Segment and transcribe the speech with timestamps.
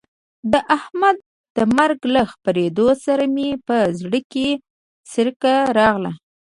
[0.51, 1.17] د احمد
[1.55, 4.47] د مرګ له خبرېدو سره مې په زړه کې
[5.11, 6.11] څړیکه راغله.